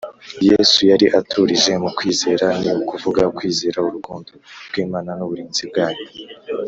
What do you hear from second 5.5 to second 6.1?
bwayo,